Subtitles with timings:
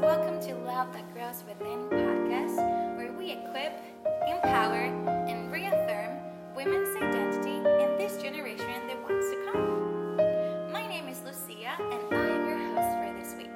[0.00, 2.56] welcome to Love That Grows Within podcast,
[2.96, 3.80] where we equip,
[4.26, 4.82] empower,
[5.28, 6.18] and reaffirm
[6.56, 10.72] women's identity in this generation that wants to come.
[10.72, 13.50] My name is Lucia, and I am your host for this week.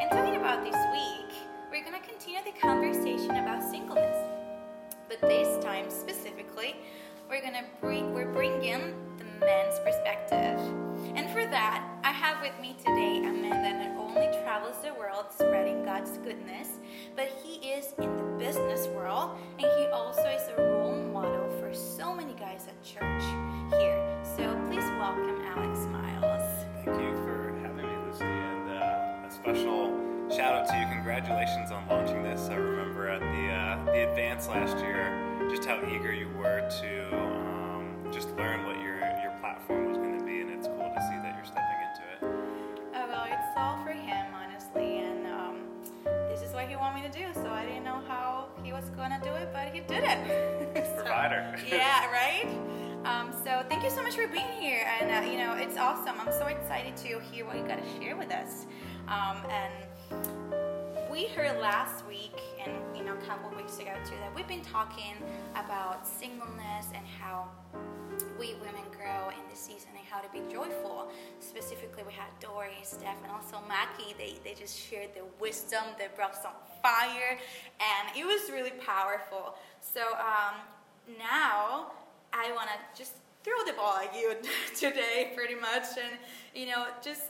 [0.00, 1.36] And talking about this week,
[1.70, 4.16] we're going to continue the conversation about singleness.
[5.08, 6.76] But this time specifically,
[7.28, 10.85] we're going to bring we're bringing the men's perspective.
[11.14, 14.94] And for that, I have with me today a man that not only travels the
[14.94, 16.68] world spreading God's goodness,
[17.14, 21.74] but he is in the business world and he also is a role model for
[21.74, 23.22] so many guys at church
[23.78, 24.18] here.
[24.36, 26.64] So please welcome Alex Miles.
[26.84, 30.86] Thank you for having me, Lucy, and uh, a special shout out to you.
[30.86, 32.48] Congratulations on launching this.
[32.48, 37.16] I remember at the uh, the advance last year, just how eager you were to
[37.16, 39.85] um, just learn what your your platform
[53.86, 56.16] you so much for being here, and uh, you know it's awesome.
[56.18, 58.66] I'm so excited to hear what you got to share with us.
[59.06, 64.34] Um, and we heard last week and you know a couple weeks ago too that
[64.34, 65.14] we've been talking
[65.54, 67.48] about singleness and how
[68.40, 71.08] we women grow in this season and how to be joyful.
[71.38, 74.16] Specifically, we had Dory, Steph, and also Mackie.
[74.18, 77.38] They, they just shared their wisdom, they brought some fire,
[77.78, 79.54] and it was really powerful.
[79.80, 80.56] So um,
[81.20, 81.92] now
[82.32, 83.12] I want to just
[83.46, 84.34] throw the ball at you
[84.76, 86.18] today, pretty much, and
[86.54, 87.22] you know, just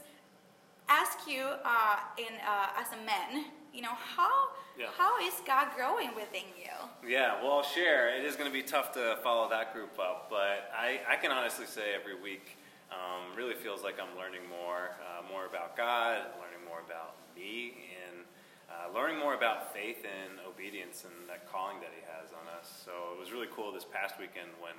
[0.89, 4.87] ask you uh, in uh, as a man, you know, how Yeah.
[4.97, 6.73] how is God growing within you?
[7.07, 8.09] Yeah, well, share.
[8.17, 11.31] It is going to be tough to follow that group up, but I, I can
[11.31, 12.57] honestly say every week
[12.91, 17.93] um, really feels like I'm learning more, uh, more about God, learning more about me,
[18.07, 18.23] and
[18.71, 22.67] uh, learning more about faith and obedience and that calling that He has on us.
[22.85, 24.73] So it was really cool this past weekend when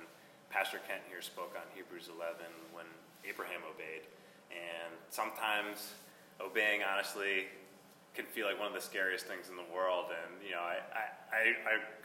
[0.49, 2.85] Pastor Kent here spoke on Hebrews 11 when
[3.27, 4.03] Abraham obeyed.
[4.49, 5.93] And sometimes
[6.41, 7.45] obeying, honestly,
[8.15, 10.05] can feel like one of the scariest things in the world.
[10.09, 11.37] And you know, I I,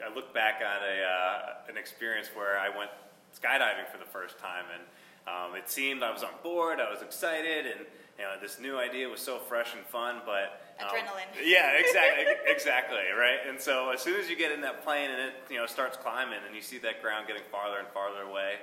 [0.05, 2.91] I, I- look back on a uh, an experience where I went
[3.33, 4.83] skydiving for the first time, and
[5.27, 7.81] um, it seemed I was on board, I was excited, and
[8.19, 10.61] you know, this new idea was so fresh and fun, but.
[10.81, 11.31] Um, Adrenaline.
[11.45, 13.39] yeah, exactly, exactly, right.
[13.49, 15.97] And so as soon as you get in that plane and it, you know, starts
[15.97, 18.55] climbing, and you see that ground getting farther and farther away,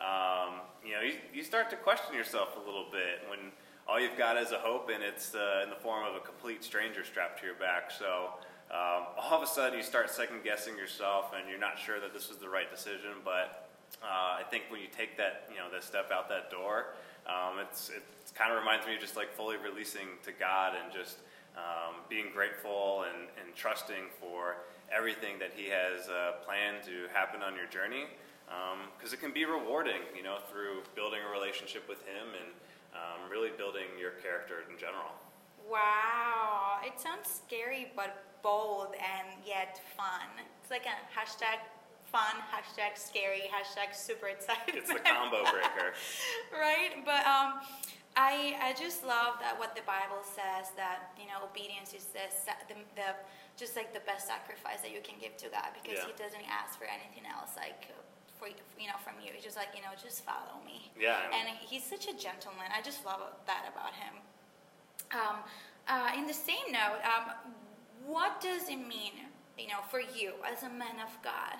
[0.00, 3.52] um, you know, you, you start to question yourself a little bit when
[3.88, 6.62] all you've got is a hope, and it's uh, in the form of a complete
[6.62, 7.90] stranger strapped to your back.
[7.90, 8.34] So
[8.70, 12.12] um, all of a sudden, you start second guessing yourself, and you're not sure that
[12.12, 13.24] this was the right decision.
[13.24, 13.70] But
[14.02, 16.92] uh, I think when you take that, you know, that step out that door,
[17.26, 18.02] um, it's it
[18.34, 21.18] kind of reminds me of just like fully releasing to God and just
[21.56, 24.56] um, being grateful and, and trusting for
[24.90, 28.06] everything that He has uh, planned to happen on your journey.
[28.96, 32.48] Because it can be rewarding, you know, through building a relationship with Him and
[32.96, 35.12] um, really building your character in general.
[35.68, 40.28] Wow, it sounds scary but bold and yet fun.
[40.62, 41.60] It's like a hashtag
[42.10, 44.74] fun, hashtag scary, hashtag super excited.
[44.74, 45.92] It's the combo breaker.
[46.52, 47.04] right?
[47.04, 47.60] But um,
[48.18, 52.26] I I just love that what the Bible says that you know obedience is the,
[52.66, 53.08] the, the
[53.54, 56.10] just like the best sacrifice that you can give to God because Yeah.
[56.10, 57.86] He doesn't ask for anything else like
[58.34, 59.30] for you know from you.
[59.34, 60.90] He's just like you know just follow me.
[60.98, 61.30] Yeah.
[61.30, 62.74] And he's such a gentleman.
[62.74, 64.14] I just love that about him.
[65.14, 65.36] Um,
[65.86, 67.32] uh, in the same note, um,
[68.04, 69.14] what does it mean,
[69.56, 71.56] you know, for you as a man of God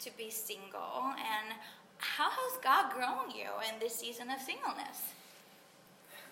[0.00, 1.54] to be single, and
[1.98, 5.14] how has God grown you in this season of singleness?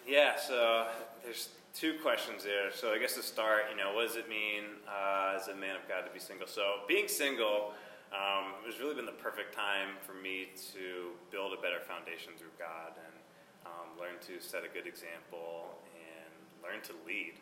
[0.07, 0.87] Yeah, so
[1.25, 2.71] there's two questions there.
[2.71, 5.75] So I guess to start, you know, what does it mean uh, as a man
[5.75, 6.47] of God to be single?
[6.47, 7.75] So being single
[8.15, 12.55] um, has really been the perfect time for me to build a better foundation through
[12.55, 13.15] God and
[13.67, 16.31] um, learn to set a good example and
[16.63, 17.35] learn to lead.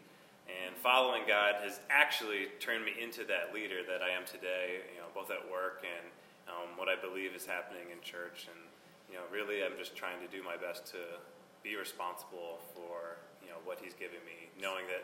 [0.49, 5.05] And following God has actually turned me into that leader that I am today, you
[5.05, 6.09] know, both at work and
[6.49, 8.49] um, what I believe is happening in church.
[8.49, 8.61] And,
[9.12, 11.21] you know, really I'm just trying to do my best to
[11.64, 15.02] be responsible for, you know, what he's given me, knowing that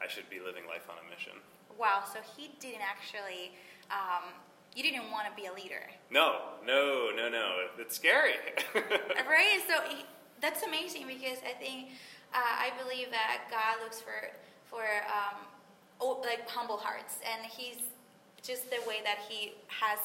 [0.00, 1.34] I should be living life on a mission.
[1.76, 3.52] Wow, so he didn't actually,
[3.90, 4.32] um,
[4.74, 7.66] you didn't want to be a leader, No, no, no, no.
[7.78, 8.38] It's scary.
[8.74, 9.60] right?
[9.66, 10.06] So he,
[10.40, 11.90] that's amazing because I think
[12.32, 14.30] uh, I believe that God looks for
[14.70, 17.78] for um, like humble hearts, and He's
[18.42, 19.98] just the way that He has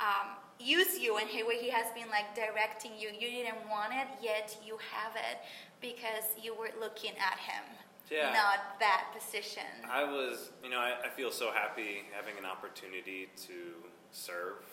[0.00, 3.08] um, used you and way He has been like directing you.
[3.08, 5.38] You didn't want it, yet you have it
[5.80, 7.64] because you were looking at Him.
[8.10, 8.32] Yeah.
[8.32, 9.68] not that position.
[9.84, 14.64] I was, you know, I, I feel so happy having an opportunity to serve,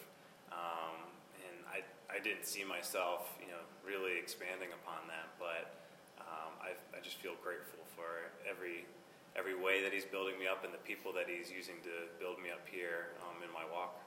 [0.55, 1.03] um,
[1.43, 5.83] and I, I didn't see myself, you know, really expanding upon that, but
[6.23, 8.87] um, I, I just feel grateful for every
[9.35, 12.39] every way that he's building me up and the people that he's using to build
[12.39, 13.99] me up here um, in my walk.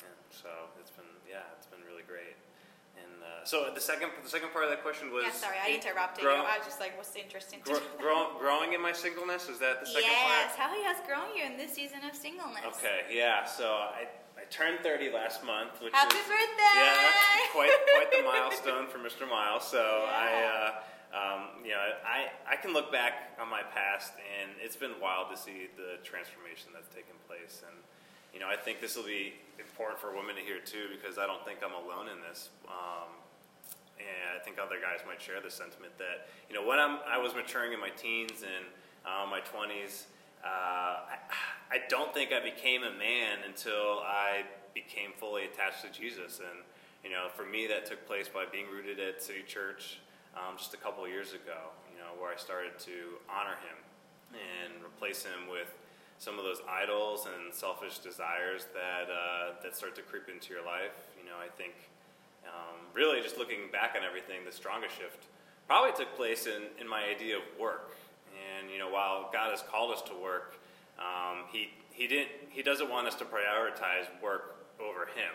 [0.00, 0.48] And so
[0.80, 2.34] it's been, yeah, it's been really great.
[2.96, 5.24] And uh, so the second, the second part of that question was.
[5.26, 6.42] yeah, sorry, I interrupted grow- you.
[6.42, 9.80] I was just like, what's interesting to Grow, grow, growing in my singleness is that
[9.80, 10.42] the second Yes, part?
[10.46, 12.62] Yes, how he has grown you in this season of singleness.
[12.78, 13.44] Okay, yeah.
[13.44, 14.06] So I,
[14.38, 16.76] I turned 30 last month, which Happy is birthday!
[16.76, 19.28] yeah, quite quite the milestone for Mr.
[19.28, 19.66] Miles.
[19.66, 20.28] So I,
[21.12, 24.96] uh, um, you know, I I can look back on my past, and it's been
[25.00, 27.62] wild to see the transformation that's taken place.
[27.66, 27.76] And
[28.32, 31.26] you know, I think this will be important for women to hear too, because I
[31.26, 32.48] don't think I'm alone in this.
[32.66, 33.12] Um,
[34.02, 37.18] and I think other guys might share the sentiment that you know when I'm I
[37.18, 38.66] was maturing in my teens and
[39.06, 40.06] uh, my 20s,
[40.44, 41.18] uh, I,
[41.70, 44.42] I don't think I became a man until I
[44.74, 46.38] became fully attached to Jesus.
[46.38, 46.62] And
[47.04, 49.98] you know, for me, that took place by being rooted at City Church
[50.34, 51.74] um, just a couple years ago.
[51.90, 53.78] You know, where I started to honor Him
[54.32, 55.68] and replace Him with
[56.18, 60.64] some of those idols and selfish desires that uh, that start to creep into your
[60.64, 60.94] life.
[61.18, 61.74] You know, I think
[62.46, 65.26] um, really just looking back on everything, the strongest shift
[65.66, 67.96] probably took place in, in my idea of work.
[68.32, 70.56] And you know, while God has called us to work,
[70.98, 75.34] um, he he didn't he doesn't want us to prioritize work over Him.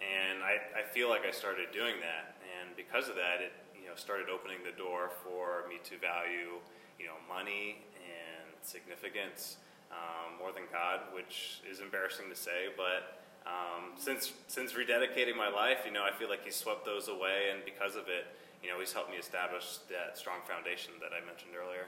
[0.00, 3.88] And I, I feel like I started doing that, and because of that, it you
[3.88, 6.60] know started opening the door for me to value
[6.98, 9.56] you know money and significance
[9.90, 15.48] um, more than God, which is embarrassing to say, but um, since since rededicating my
[15.48, 18.26] life, you know, I feel like He swept those away, and because of it,
[18.62, 21.86] you know, He's helped me establish that strong foundation that I mentioned earlier.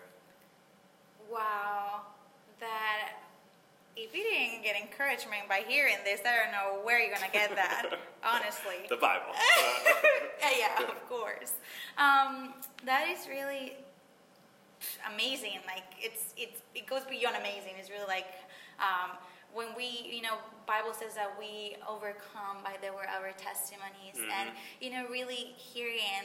[1.31, 2.03] Wow,
[2.61, 3.13] that
[3.97, 7.55] if you didn't get encouragement by hearing this, I don't know where you're gonna get
[7.57, 7.99] that.
[8.25, 8.87] honestly.
[8.89, 9.33] The Bible.
[10.59, 11.53] Yeah, of course.
[11.97, 12.55] Um,
[12.85, 13.77] that is really
[15.13, 15.61] amazing.
[15.67, 17.75] Like it's it's it goes beyond amazing.
[17.79, 18.27] It's really like
[18.81, 19.17] um,
[19.55, 20.37] when we you know
[20.71, 24.31] Bible says that we overcome by the word of our testimonies, Mhm.
[24.31, 26.25] and you know really hearing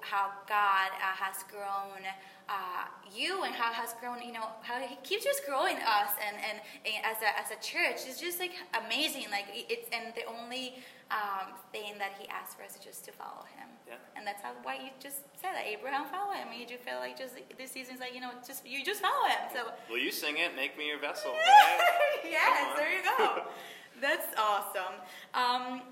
[0.00, 2.02] how God uh, has grown.
[2.46, 6.36] Uh, you and how has grown, you know, how he keeps just growing us and,
[6.36, 8.52] and, and as a as a church, it's just like
[8.84, 9.30] amazing.
[9.30, 10.76] Like it's and the only
[11.10, 13.68] um, thing that he asks for us is just to follow him.
[13.88, 13.94] Yeah.
[14.16, 16.48] And that's how why you just said that Abraham follow him.
[16.52, 19.42] You just feel like just this season's like you know just you just follow him.
[19.54, 20.54] So Will you sing it?
[20.54, 21.32] Make me your vessel.
[22.24, 23.44] yes, there you go.
[24.00, 24.94] That's awesome.
[25.34, 25.82] Um,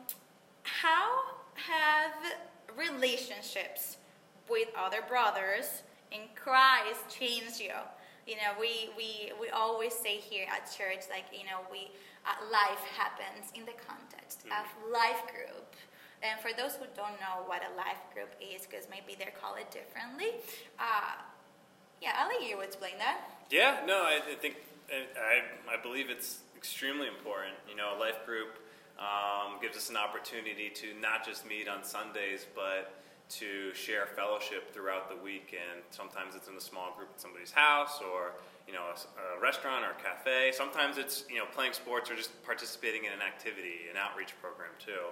[0.62, 1.20] how
[1.54, 2.12] have
[2.76, 3.98] relationships
[4.48, 7.74] with other brothers in Christ changed you?
[8.26, 11.90] You know, we, we, we always say here at church, like, you know, we,
[12.24, 15.74] uh, life happens in the context of life group.
[16.22, 19.56] And for those who don't know what a life group is, because maybe they call
[19.56, 20.38] it differently,
[20.78, 21.18] uh,
[22.00, 23.22] yeah, I'll let you explain that.
[23.50, 24.56] Yeah, no, I, I think
[24.90, 27.58] I, I believe it's extremely important.
[27.68, 28.62] You know, a life group
[28.94, 33.02] um, gives us an opportunity to not just meet on Sundays, but
[33.42, 35.58] to share fellowship throughout the week.
[35.58, 39.82] And sometimes it's in a small group at somebody's house, or you know, a restaurant
[39.82, 40.52] or a cafe.
[40.54, 44.70] Sometimes it's you know playing sports or just participating in an activity, an outreach program
[44.78, 45.10] too.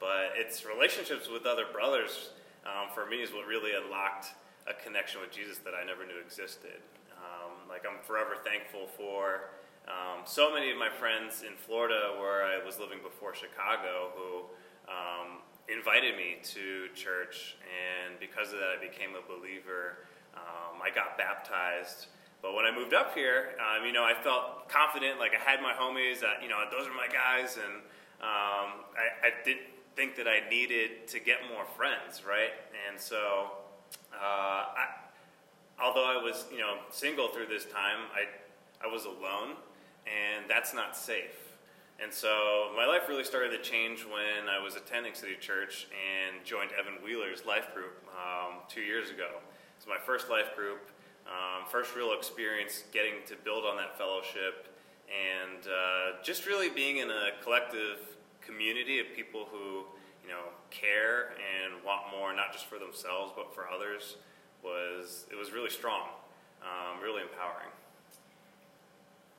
[0.00, 2.32] But it's relationships with other brothers
[2.64, 4.32] um, for me is what really unlocked
[4.64, 6.80] a connection with Jesus that I never knew existed.
[7.20, 9.52] Um, like I'm forever thankful for
[9.86, 14.44] um, so many of my friends in Florida, where I was living before Chicago, who
[14.90, 20.06] um, invited me to church, and because of that, I became a believer.
[20.34, 22.06] Um, I got baptized.
[22.42, 25.18] But when I moved up here, um, you know, I felt confident.
[25.18, 26.22] Like I had my homies.
[26.42, 27.82] You know, those are my guys, and
[28.20, 29.66] um, I, I didn't
[29.96, 32.52] think that I needed to get more friends, right?
[32.86, 33.52] And so,
[34.12, 34.86] uh, I,
[35.82, 39.56] although I was, you know, single through this time, I, I was alone,
[40.06, 41.46] and that's not safe.
[42.02, 46.44] And so my life really started to change when I was attending City Church and
[46.44, 49.40] joined Evan Wheeler's life group um, two years ago.
[49.78, 50.90] It's my first life group,
[51.26, 54.68] um, first real experience getting to build on that fellowship,
[55.08, 57.98] and uh, just really being in a collective
[58.42, 59.84] community of people who,
[60.22, 64.16] you know, care and want more, not just for themselves but for others,
[64.62, 66.08] was it was really strong,
[66.62, 67.72] um, really empowering.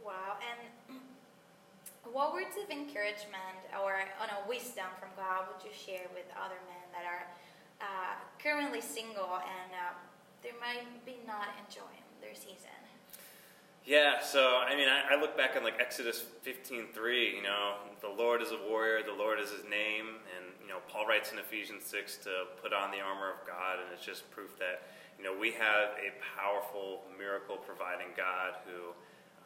[0.08, 0.40] Wow.
[0.40, 0.96] And
[2.16, 6.56] what words of encouragement or oh no, wisdom from God would you share with other
[6.72, 7.28] men that are
[7.84, 9.92] uh, currently single and uh,
[10.40, 12.72] they might be not enjoying their season?
[13.84, 17.36] Yeah, so I mean, I, I look back on like Exodus 15:3.
[17.36, 20.80] You know, the Lord is a warrior, the Lord is His name, and you know,
[20.88, 24.30] Paul writes in Ephesians 6 to put on the armor of God, and it's just
[24.32, 24.88] proof that
[25.20, 28.92] you know we have a powerful, miracle-providing God who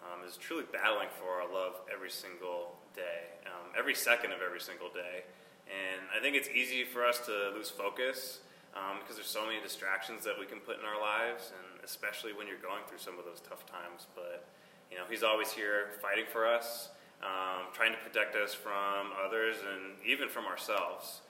[0.05, 4.59] um, is truly battling for our love every single day, um, every second of every
[4.59, 5.23] single day.
[5.69, 8.39] And I think it's easy for us to lose focus
[8.75, 12.33] um, because there's so many distractions that we can put in our lives, and especially
[12.33, 14.07] when you're going through some of those tough times.
[14.15, 14.47] But
[14.89, 16.89] you know, He's always here fighting for us,
[17.23, 21.21] um, trying to protect us from others and even from ourselves.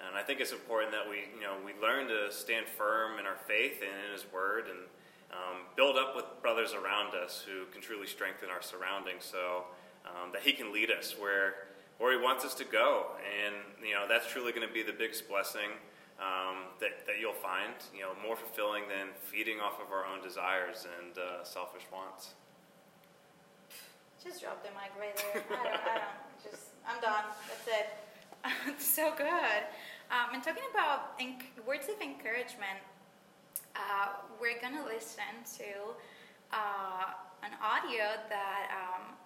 [0.00, 3.26] And I think it's important that we, you know, we learn to stand firm in
[3.26, 4.88] our faith and in His Word, and
[5.32, 9.64] um, build up with brothers around us who can truly strengthen our surroundings, so
[10.06, 11.68] um, that He can lead us where
[11.98, 13.06] where He wants us to go.
[13.20, 13.54] And
[13.86, 15.70] you know, that's truly going to be the biggest blessing
[16.18, 17.74] um, that that you'll find.
[17.94, 22.34] You know, more fulfilling than feeding off of our own desires and uh, selfish wants.
[24.22, 25.42] Just drop the mic right there.
[25.48, 27.24] I don't, I don't, just, I'm done.
[27.48, 27.88] That's it.
[28.78, 29.64] so good.
[30.10, 32.82] Um, and talking about enc- words of encouragement,
[33.80, 34.08] uh,
[34.40, 35.96] we're to listen to
[36.52, 39.16] uh, an audio that um,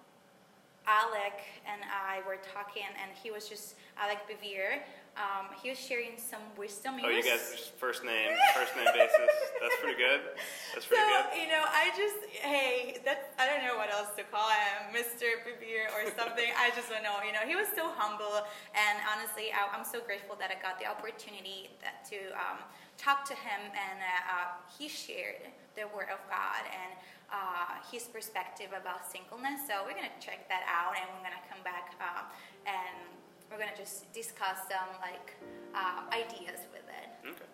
[0.87, 4.79] Alec and I were talking, and he was just, Alec Bevere,
[5.15, 6.99] um, he was sharing some wisdom.
[6.99, 9.31] Oh, you guys first name, first name basis.
[9.63, 10.35] That's pretty good.
[10.75, 11.39] That's pretty so, good.
[11.39, 15.39] you know, I just, hey, that I don't know what else to call him, Mr.
[15.47, 16.51] Bevere or something.
[16.59, 17.23] I just don't know.
[17.23, 18.43] You know, he was so humble,
[18.75, 22.59] and honestly, I, am so grateful that I got the opportunity that, to um,
[22.99, 25.47] talk to him, and uh, uh, he shared
[25.79, 26.91] the Word of God and
[27.31, 29.63] uh, his perspective about singleness.
[29.63, 32.27] So we're gonna check that out, and we're gonna come back uh,
[32.67, 33.15] and
[33.51, 35.33] we're gonna just discuss some like
[35.73, 37.07] um, ideas with it.
[37.29, 37.45] Okay.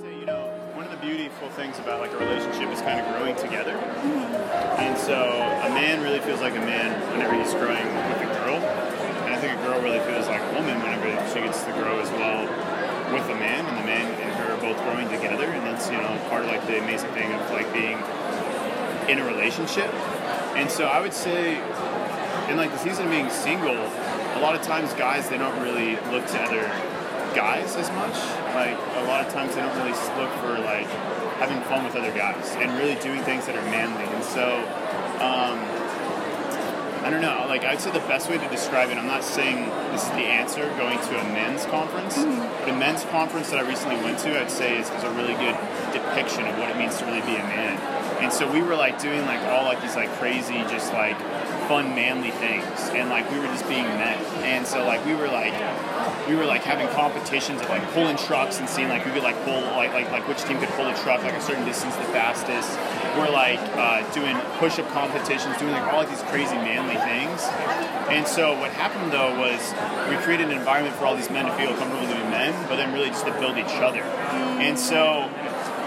[0.00, 3.06] So you know, one of the beautiful things about like a relationship is kind of
[3.16, 3.74] growing together.
[3.74, 4.80] Mm-hmm.
[4.80, 8.56] And so a man really feels like a man whenever he's growing with a girl,
[8.56, 11.98] and I think a girl really feels like a woman whenever she gets to grow
[12.00, 12.44] as well
[13.12, 15.98] with a man, and the man and her are both growing together, and that's you
[15.98, 17.98] know part of like the amazing thing of like being
[19.08, 19.92] in a relationship.
[20.56, 21.56] And so I would say,
[22.50, 25.96] in like the season of being single, a lot of times guys they don't really
[26.10, 26.66] look to other
[27.34, 28.14] guys as much.
[28.54, 30.86] Like a lot of times they don't really look for like
[31.38, 34.04] having fun with other guys and really doing things that are manly.
[34.04, 34.44] And so.
[35.20, 35.83] Um,
[37.04, 37.44] I don't know.
[37.46, 38.96] Like I'd say the best way to describe it.
[38.96, 40.66] I'm not saying this is the answer.
[40.78, 42.40] Going to a men's conference, mm-hmm.
[42.64, 45.34] but a men's conference that I recently went to, I'd say is, is a really
[45.34, 45.54] good
[45.92, 47.76] depiction of what it means to really be a man.
[48.24, 51.18] And so we were like doing like all like these like crazy, just like
[51.68, 52.64] fun manly things,
[52.96, 54.18] and like we were just being men.
[54.40, 55.52] And so like we were like
[56.26, 59.36] we were like having competitions of like pulling trucks and seeing like who could like
[59.44, 62.04] pull like like like which team could pull a truck like a certain distance the
[62.16, 62.72] fastest.
[63.16, 67.42] We're like uh, doing push-up competitions, doing like all like these crazy manly things.
[68.10, 69.60] And so what happened though was
[70.10, 72.92] we created an environment for all these men to feel comfortable doing men, but then
[72.92, 74.02] really just to build each other.
[74.02, 75.30] And so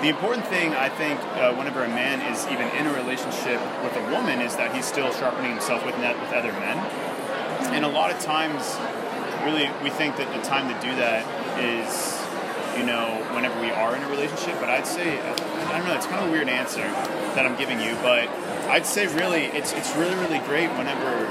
[0.01, 3.95] the important thing, I think, uh, whenever a man is even in a relationship with
[3.97, 6.77] a woman, is that he's still sharpening himself with net with other men.
[7.73, 8.77] And a lot of times,
[9.43, 11.25] really, we think that the time to do that
[11.57, 12.13] is,
[12.77, 14.59] you know, whenever we are in a relationship.
[14.59, 16.83] But I'd say, I don't know, it's kind of a weird answer
[17.35, 18.29] that I'm giving you, but
[18.69, 21.25] I'd say really, it's it's really really great whenever,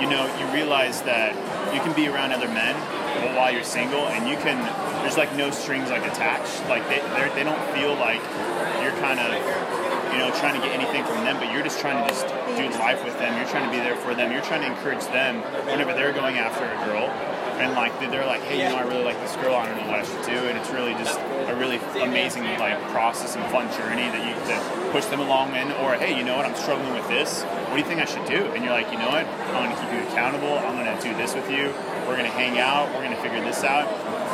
[0.00, 1.34] you know, you realize that
[1.74, 2.76] you can be around other men
[3.36, 4.58] while you're single, and you can
[5.02, 6.62] there's like no strings like attached.
[6.68, 7.00] Like they
[7.34, 8.22] they don't feel like
[8.82, 9.30] you're kind of
[10.12, 12.26] you know trying to get anything from them, but you're just trying to just
[12.56, 13.36] do life with them.
[13.36, 14.30] You're trying to be there for them.
[14.30, 17.08] You're trying to encourage them whenever they're going after a girl.
[17.60, 19.54] And like they're like, hey, you know, I really like this girl.
[19.54, 22.80] I don't know what I should do, and it's really just a really amazing like
[22.90, 25.70] process and fun journey that you to push them along in.
[25.84, 27.42] Or hey, you know what, I'm struggling with this.
[27.42, 28.44] What do you think I should do?
[28.52, 30.58] And you're like, you know what, I'm going to keep you accountable.
[30.58, 31.72] I'm going to do this with you.
[32.08, 32.88] We're going to hang out.
[32.94, 33.86] We're going to figure this out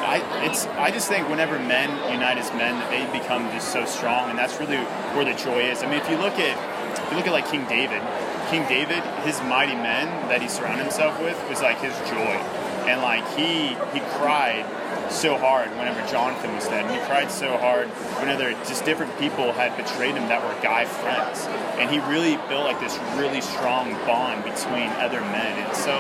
[0.08, 4.30] I it's I just think whenever men unite as men, they become just so strong,
[4.30, 4.78] and that's really
[5.12, 5.82] where the joy is.
[5.82, 6.56] I mean, if you look at
[6.96, 8.00] if you look at like King David,
[8.48, 12.40] King David, his mighty men that he surrounded himself with was like his joy,
[12.88, 14.64] and like he he cried
[15.12, 17.88] so hard whenever Jonathan was dead, and he cried so hard
[18.20, 21.46] whenever just different people had betrayed him that were guy friends,
[21.78, 25.92] and he really built like this really strong bond between other men, and so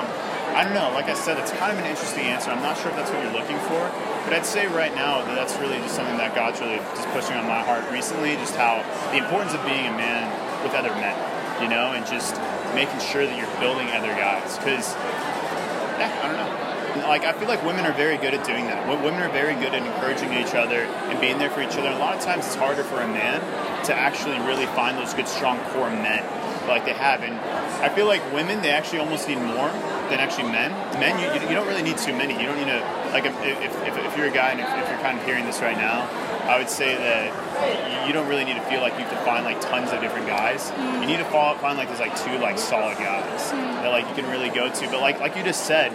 [0.56, 0.90] I don't know.
[0.92, 2.50] Like I said, it's kind of an interesting answer.
[2.50, 3.84] I'm not sure if that's what you're looking for,
[4.24, 7.36] but I'd say right now that that's really just something that God's really just pushing
[7.36, 8.34] on my heart recently.
[8.36, 8.80] Just how
[9.12, 10.24] the importance of being a man
[10.64, 11.16] with other men,
[11.62, 12.34] you know, and just
[12.74, 14.56] making sure that you're building other guys.
[14.58, 14.92] Because,
[16.00, 16.67] yeah, I don't know.
[17.00, 18.86] Like I feel like women are very good at doing that.
[18.86, 21.88] Wo- Women are very good at encouraging each other and being there for each other.
[21.88, 23.40] And a lot of times it's harder for a man
[23.86, 26.22] to actually really find those good, strong core men
[26.68, 27.22] like they have.
[27.22, 27.34] And
[27.82, 29.68] I feel like women they actually almost need more
[30.10, 30.70] than actually men.
[31.00, 32.34] Men, you, you don't really need too many.
[32.34, 32.80] You don't need to
[33.12, 35.44] like if, if, if, if you're a guy and if, if you're kind of hearing
[35.46, 36.08] this right now,
[36.48, 37.32] I would say that
[37.92, 40.00] you- you don't really need to feel like you have to find like tons of
[40.00, 40.72] different guys.
[40.78, 44.30] You need to find like there's like two like solid guys that like you can
[44.30, 44.86] really go to.
[44.88, 45.92] But like like you just said,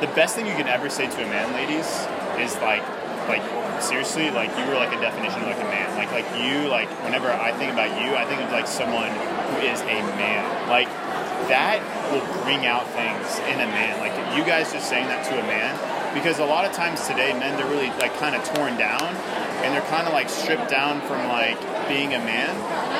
[0.00, 1.86] the best thing you can ever say to a man, ladies,
[2.38, 2.82] is like
[3.28, 3.44] like
[3.82, 5.86] seriously, like you were like a definition of like a man.
[5.96, 9.66] Like like you like whenever I think about you, I think of like someone who
[9.66, 10.68] is a man.
[10.68, 10.88] Like
[11.52, 14.00] that will bring out things in a man.
[14.00, 15.76] Like you guys just saying that to a man.
[16.14, 19.14] Because a lot of times today, men they're really like kind of torn down,
[19.62, 22.56] and they're kind of like stripped down from like being a man.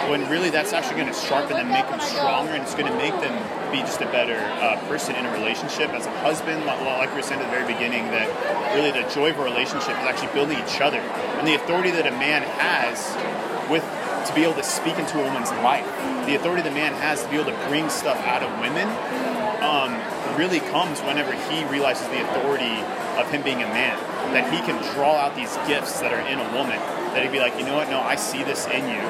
[0.08, 2.96] When really that's actually going to sharpen them, make them stronger, and it's going to
[2.96, 3.36] make them
[3.70, 6.64] be just a better uh, person in a relationship as a husband.
[6.64, 8.26] Like, we were saying at the very beginning, that
[8.74, 12.06] really the joy of a relationship is actually building each other, and the authority that
[12.06, 12.96] a man has
[13.68, 13.84] with
[14.26, 15.86] to be able to speak into a woman's life,
[16.26, 18.88] the authority the man has to be able to bring stuff out of women
[19.64, 19.92] um,
[20.36, 22.80] really comes whenever he realizes the authority
[23.16, 23.96] of him being a man.
[24.32, 26.76] That he can draw out these gifts that are in a woman.
[27.16, 27.88] That he'd be like, you know what?
[27.88, 29.00] No, I see this in you.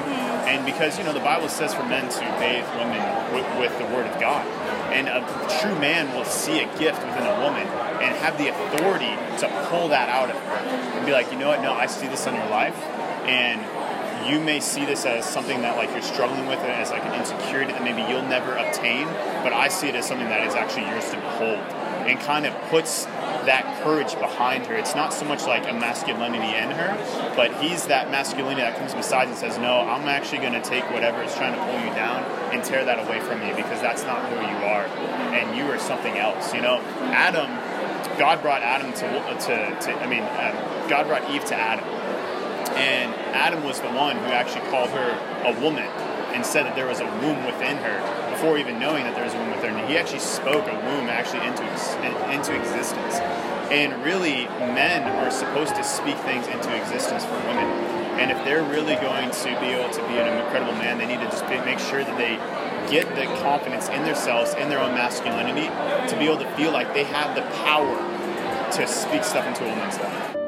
[0.48, 3.84] And because you know the Bible says for men to bathe women with, with the
[3.94, 4.46] Word of God,
[4.92, 5.20] and a
[5.60, 7.68] true man will see a gift within a woman
[8.00, 10.56] and have the authority to pull that out of her
[10.96, 11.60] and be like, you know what?
[11.60, 12.76] No, I see this in your life,
[13.28, 13.60] and
[14.26, 17.14] you may see this as something that like you're struggling with it as like an
[17.14, 19.06] insecurity that maybe you'll never obtain
[19.42, 21.58] but i see it as something that is actually yours to behold
[22.08, 23.06] and kind of puts
[23.48, 26.92] that courage behind her it's not so much like a masculinity in her
[27.34, 30.84] but he's that masculinity that comes beside and says no i'm actually going to take
[30.90, 34.04] whatever is trying to pull you down and tear that away from you because that's
[34.04, 34.84] not who you are
[35.32, 36.76] and you are something else you know
[37.16, 37.48] adam
[38.18, 39.08] god brought adam to,
[39.40, 40.52] to, to i mean um,
[40.90, 41.84] god brought eve to adam
[42.76, 45.10] and Adam was the one who actually called her
[45.44, 45.88] a woman
[46.32, 49.34] and said that there was a womb within her before even knowing that there was
[49.34, 49.86] a womb within her.
[49.86, 51.64] He actually spoke a womb actually into
[52.30, 53.18] into existence.
[53.70, 57.66] And really, men are supposed to speak things into existence for women.
[58.18, 61.20] And if they're really going to be able to be an incredible man, they need
[61.20, 62.36] to just make sure that they
[62.90, 65.68] get the confidence in themselves, in their own masculinity,
[66.08, 67.96] to be able to feel like they have the power
[68.72, 70.47] to speak stuff into a woman's life.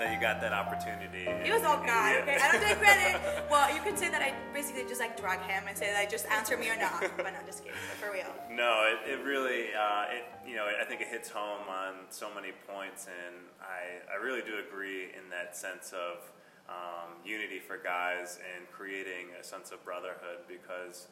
[0.00, 1.28] That you got that opportunity.
[1.28, 2.38] It was all God, okay?
[2.40, 3.20] I don't take credit.
[3.50, 6.26] Well, you could say that I basically just like drag him and say that just
[6.26, 7.04] answer me or not.
[7.16, 7.76] But no, just kidding.
[7.90, 8.32] But for real.
[8.50, 12.28] No, it, it really, uh, it you know, I think it hits home on so
[12.34, 16.30] many points, and I, I really do agree in that sense of
[16.70, 21.08] um, unity for guys and creating a sense of brotherhood because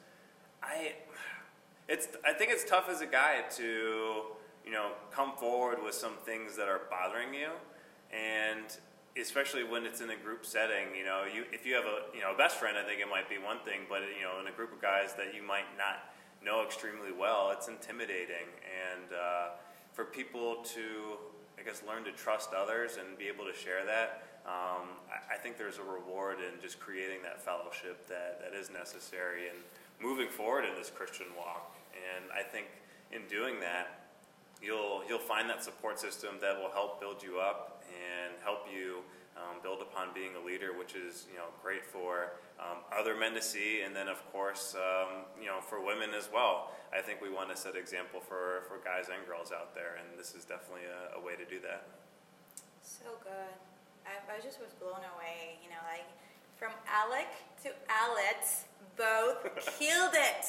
[0.62, 0.94] I,
[1.88, 4.22] it's I think it's tough as a guy to
[4.64, 7.50] you know come forward with some things that are bothering you,
[8.12, 8.64] and
[9.20, 10.94] especially when it's in a group setting.
[10.96, 13.08] You know, you if you have a you know a best friend, I think it
[13.08, 15.68] might be one thing, but you know in a group of guys that you might
[15.76, 19.48] not know extremely well, it's intimidating, and uh,
[19.92, 21.18] for people to
[21.58, 24.24] I guess learn to trust others and be able to share that.
[24.46, 28.70] Um, I, I think there's a reward in just creating that fellowship that, that is
[28.70, 29.58] necessary and
[30.00, 31.76] moving forward in this Christian walk.
[31.92, 32.66] And I think
[33.12, 34.08] in doing that,
[34.62, 37.77] you'll you'll find that support system that will help build you up
[38.42, 39.04] help you
[39.38, 43.34] um, build upon being a leader, which is you know great for um, other men
[43.34, 46.72] to see, and then of course um, you know for women as well.
[46.92, 50.18] I think we want to set example for for guys and girls out there, and
[50.18, 51.86] this is definitely a, a way to do that.
[52.82, 53.54] So good.
[54.06, 55.60] I, I just was blown away.
[55.62, 56.08] You know, like
[56.56, 57.28] from Alec
[57.62, 58.64] to Alex,
[58.96, 59.46] both
[59.78, 60.44] killed it.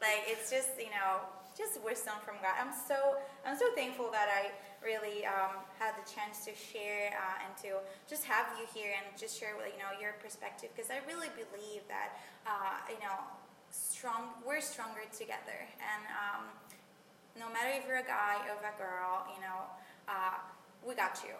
[0.00, 1.22] Like it's just you know
[1.56, 2.58] just wisdom from God.
[2.58, 4.50] I'm so I'm so thankful that I
[4.84, 9.06] really um, had the chance to share uh, and to just have you here and
[9.18, 13.16] just share you know your perspective because I really believe that uh, you know
[13.72, 15.58] strong we're stronger together.
[15.80, 16.44] And um,
[17.38, 19.64] no matter if you're a guy or a girl, you know,
[20.08, 20.36] uh,
[20.84, 21.34] we got you,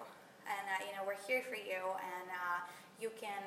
[0.49, 2.59] and uh, you know we're here for you, and uh,
[3.01, 3.43] you can,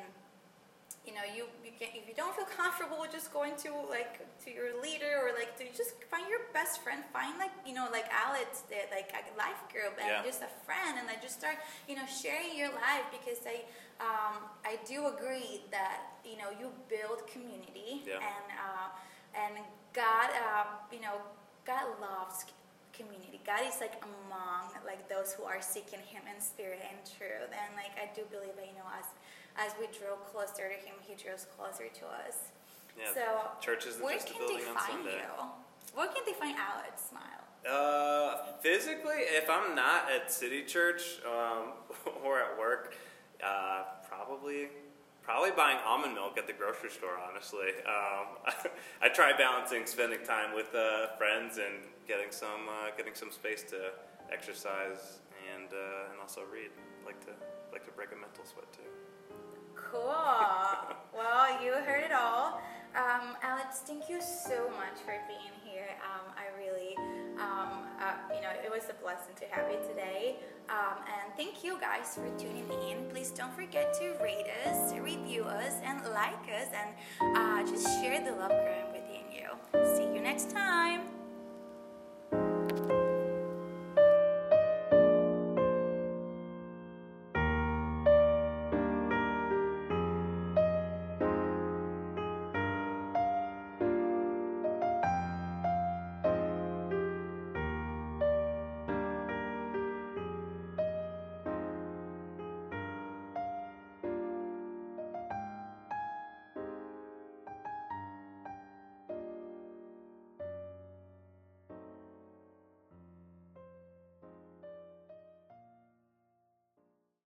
[1.06, 4.20] you know, you you can if you don't feel comfortable with just going to like
[4.46, 7.88] to your leader or like to just find your best friend, find like you know
[7.92, 10.24] like Alex did, like a life group and Yeah.
[10.26, 13.62] just a friend, and like just start you know sharing your life because I
[14.02, 18.20] um, I do agree that you know you build community Yeah.
[18.20, 18.88] and uh,
[19.38, 19.54] and
[19.94, 21.22] God uh, you know
[21.66, 22.46] God loves
[22.94, 23.42] community.
[23.46, 27.52] God is like among like those who are seeking Him in spirit and truth.
[27.52, 29.06] And like I do believe that you know as
[29.58, 32.52] as we draw closer to Him, He draws closer to us.
[32.98, 33.26] Yeah, so
[33.60, 35.20] church isn't where just a can building they on find Sunday.
[35.20, 35.46] you?
[35.96, 37.46] Where can they find Alex Miles?
[37.68, 41.74] Uh, physically, if I'm not at City Church um,
[42.24, 42.96] or at work,
[43.44, 44.68] uh, probably
[45.24, 47.18] probably buying almond milk at the grocery store.
[47.30, 48.38] Honestly, um,
[49.02, 53.64] I try balancing spending time with uh, friends and getting some uh, getting some space
[53.72, 53.92] to
[54.32, 55.20] exercise
[55.56, 56.70] and uh, and also read.
[57.06, 57.32] Like to
[57.72, 58.88] like to break a mental sweat too.
[59.76, 60.16] Cool.
[61.14, 62.62] well, you heard it all.
[62.96, 65.90] Um, Alex, thank you so much for being here.
[66.00, 66.96] Um, I really,
[67.36, 70.38] um, uh, you know, it was a blessing to have you today.
[70.70, 73.10] Um, and thank you guys for tuning in.
[73.10, 77.85] Please don't forget to rate us, review us, and like us, and uh, just